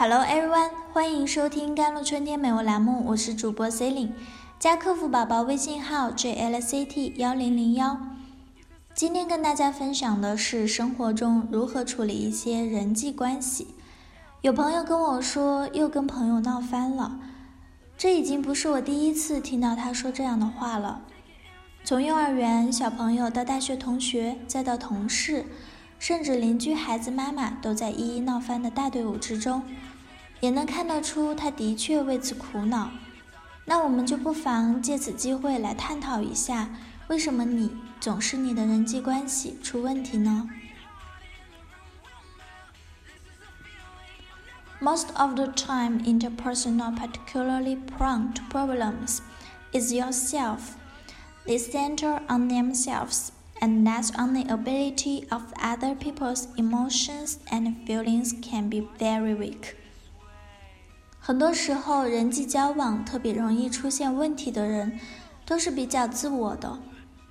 [0.00, 4.12] Hello everyone，欢迎收听甘露春天美文栏目，我是主播 c e l i n e
[4.56, 7.98] 加客服宝宝微信号 jlct 幺零零幺。
[8.94, 13.74] 今天跟大家分享的是生活中如何处理一些人际关系。
[14.42, 17.18] 有朋友跟我说又跟朋友闹翻了，
[17.96, 21.00] 这已经不是我第一次听到他说这样的话了。
[21.82, 25.46] 从幼儿园小朋友到大学同学，再到同事。
[26.00, 29.64] 甚至邻居孩子妈妈都在一一闹翻的大队伍之中，
[30.41, 32.91] 也能看得出他的确为此苦恼。
[33.65, 36.69] 那我们就不妨借此机会来探讨一下，
[37.07, 40.49] 为什么你总是你的人际关系出问题呢？
[44.81, 49.19] Most of the time, interpersonal particularly prone to problems
[49.71, 50.75] is yourself.
[51.45, 53.29] They center on themselves.
[53.63, 59.77] and that on the ability of other people's emotions and feelings can be very weak。
[61.28, 64.98] 很多时候，人际交往特别容易出现问题的人，
[65.44, 66.78] 都是比较自我的，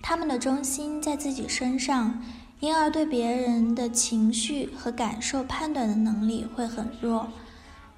[0.00, 2.22] 他们的中心在自己身上，
[2.60, 7.32] 因而对别人的情绪和感受判断的能力会很弱。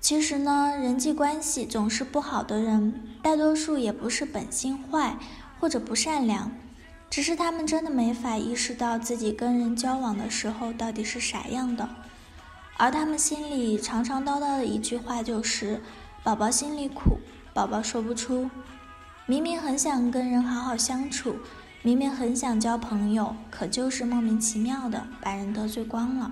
[0.01, 5.19] 其实呢，人际关系总是不好的人，大多数也不是本性坏
[5.61, 6.51] 或者不善良。
[7.11, 11.87] 只是他们真的没法意识到自己跟人交往的时候到底是啥样的，
[12.82, 17.20] 而他们心里常常叨叨的一句话就是：“宝宝心里苦，
[17.54, 18.50] 宝宝说不出。”
[19.26, 21.38] 明明很想跟人好好相处，
[21.82, 26.32] 明明很想交朋友，可就是莫名其妙的把人得罪光了。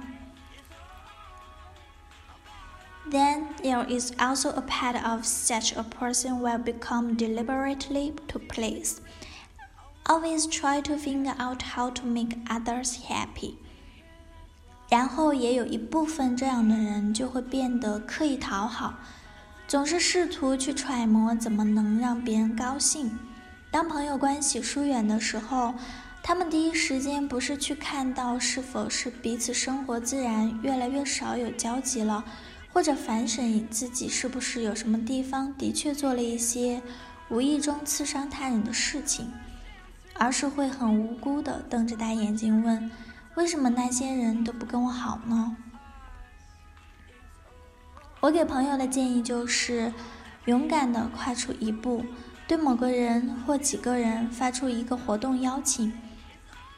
[3.11, 8.97] Then there is also a part of such a person will become deliberately to please.
[10.05, 13.55] Always try to figure out how to make others happy。
[14.90, 18.98] 然后也有一部分这样的人就会变得刻意讨好，
[19.68, 23.16] 总是试图去揣摩怎么能让别人高兴。
[23.70, 25.72] 当朋友关系疏远的时候，
[26.24, 32.24] 他们第一时间不是去看到是否是彼此生活自然越来越少有交集了，
[32.72, 36.82] 或者反省自己是不是有什么地方的确做了一些
[37.28, 39.30] 无意中刺伤他人的事情。
[40.14, 42.90] 而是会很无辜的瞪着大眼睛问
[43.36, 45.56] ：“为什么那些人都不跟我好呢？”
[48.20, 49.94] 我给朋友的建议就是，
[50.44, 52.04] 勇敢的跨出一步，
[52.46, 55.90] 对某个人或几个人发出一个活动邀请，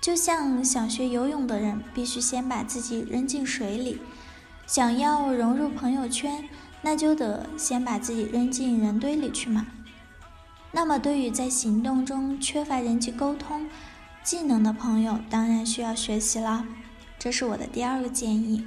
[0.00, 4.00] 就像想学游泳的人必须先把自己扔进水里，
[4.68, 6.48] 想要融入朋友圈，
[6.82, 9.66] 那就得先把自己扔进人堆里去嘛。
[10.70, 13.68] 那么，对于在行动中缺乏人际沟通
[14.24, 16.64] 技能的朋友，当然需要学习了。
[17.18, 18.64] 这是我的第二个建议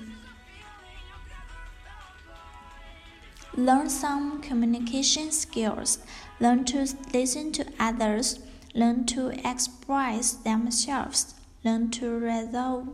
[3.55, 5.95] ：Learn some communication skills.
[6.39, 6.79] Learn to
[7.11, 8.37] listen to others.
[8.73, 11.29] Learn to express themselves.
[11.63, 12.87] Learn to resolve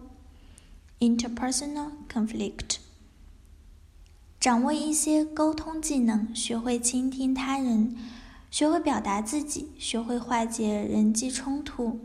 [1.00, 2.78] interpersonal conflict.
[4.40, 7.96] 掌握一些沟通技能，学会倾听他人。
[8.52, 12.00] 学会表达自己，学会化解人际冲突。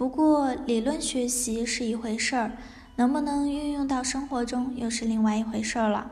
[0.00, 2.52] 不过，理论学习是一回事儿，
[2.96, 6.10] 能不能运用到生活中又是另外一回事儿了。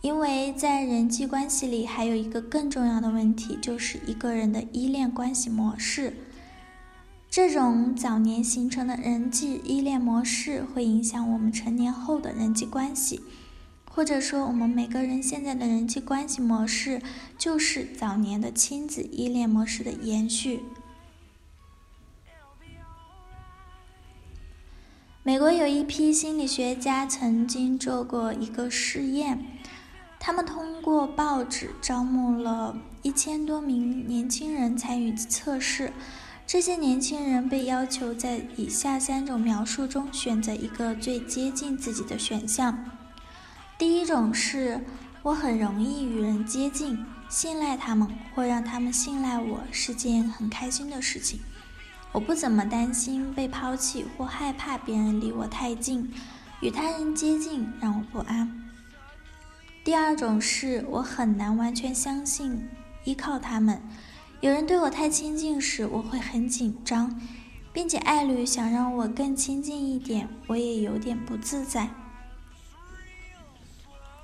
[0.00, 6.14] 因为在人际关系里，还有一个更重要的问题，就是一个人的依恋关系模式。
[7.28, 13.20] 这种早年形成的人际依恋模式，会影响我们成年后的人际关系。
[13.90, 17.02] 或者说，我们每个人现在的人际关系模式，
[17.36, 20.60] 就是早年的亲子依恋模式的延续。
[25.28, 29.44] 美国有一批心理学家曾经做过一个试验，
[30.18, 35.92] 他们通过报纸招募了一千多名年轻人参与测试。
[36.46, 42.86] 这些年轻人被要求在以下三种描述中选择一个最接近自己的选项。
[43.76, 44.82] 第一种是
[45.22, 51.38] 我很容易与人接近，信赖他们或让他们信赖我是件很开心的事情。
[52.12, 56.12] 我不怎么担心被抛弃或害怕别人离我太近，
[56.60, 58.64] 与他人接近让我不安。
[59.84, 62.68] 第二种是我很难完全相信
[63.04, 63.80] 依靠他们，
[64.40, 67.20] 有人对我太亲近时我会很紧张，
[67.72, 71.88] 并且爱侣想让我更亲近一点，我也有点不自在。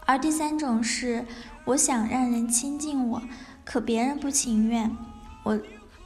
[0.07, 1.25] 而第三种是，
[1.65, 3.23] 我想让人亲近我，
[3.65, 4.95] 可别人不情愿。
[5.43, 5.59] 我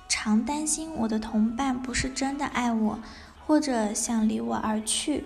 [0.09, 2.99] 常担心我的同伴不是真的爱我，
[3.47, 5.23] 或者想离我而去。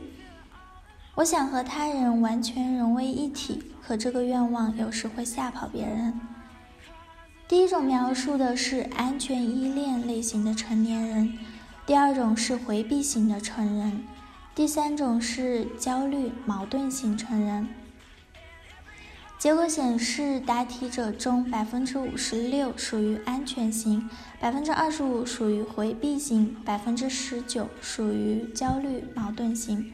[1.14, 6.20] 我想和他人完全融为一体，可这个愿望有时会吓跑别人。
[7.46, 11.38] 第一种描述的是安全依恋类型的成年人，
[11.87, 14.05] 第二种是回避型的成人，
[14.55, 17.69] 第三种是焦虑矛盾型成人。
[19.42, 24.08] 结果显示，答题者中百分之五十六属于安全型，
[24.38, 29.92] 百分之二十五属于回避型，百分之十九属于焦虑矛盾型。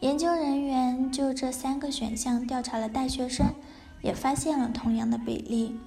[0.00, 3.54] 研究人员就这三个选项调查了大学生，
[4.02, 5.80] 也发现了同样的比例。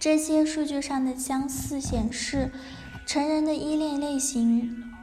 [0.00, 2.50] 这些数据上的相似显示，
[3.04, 4.94] 成人的依恋类型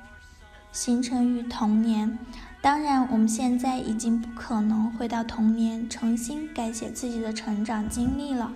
[0.72, 2.18] 形成于童年。
[2.64, 8.54] 当然，我们现在已经不可能回到童年重新改写自己的成长经历了，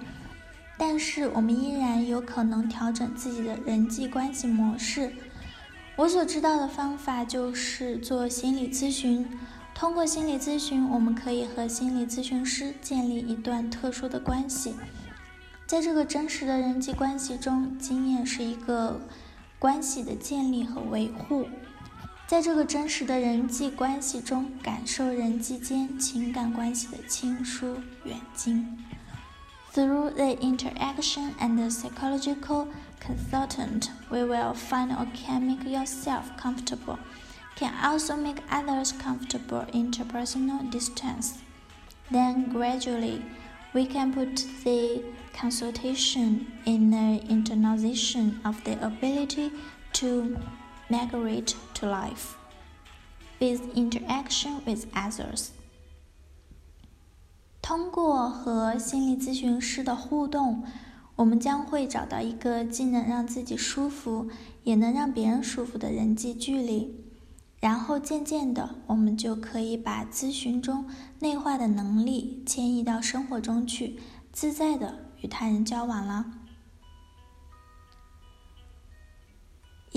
[0.78, 5.12] 但是我们依然有可能调整自己的人际关系模式。
[5.98, 9.28] 我所知道的方法就是做心理咨询。
[9.76, 14.74] 通过心理咨询，我们可以和心理咨询师建立一段特殊的关系。
[15.66, 19.02] 在这个真实的人际关系中，经验是一个
[19.60, 21.46] 关系的建立和维护。
[22.27, 28.79] 在这个真实的人际关系中，感受人际间情感关系的亲疏远近。
[29.75, 32.69] Through the interaction and the psychological
[33.01, 36.99] consultant, we will find or can make yourself comfortable,
[37.57, 41.37] can also make others comfortable interpersonal distance.
[42.11, 43.23] Then gradually,
[43.73, 49.53] we can put the consultation in the internalization of the ability
[49.95, 50.37] to
[50.90, 52.36] migrate to life
[53.40, 55.50] with interaction with others。
[57.62, 60.64] 通过和心理咨询师的互动，
[61.18, 64.30] 我们将会找到一个既能让自己舒服，
[64.64, 67.04] 也能让别人舒服的人际距离。
[67.60, 70.86] 然后渐渐的，我们就可以把咨询中
[71.20, 74.00] 内化的能力迁移到生活中去，
[74.32, 76.37] 自在的与他人交往了。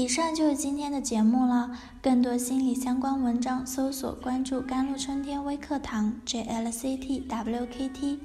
[0.00, 1.76] 以上就是今天的节目了。
[2.00, 8.18] 更多心理相关文章，搜索关注“甘露春天微课堂 ”（JLCT WKT）。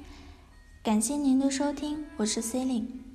[0.82, 3.05] 感谢您的收听，我是 C e l i n e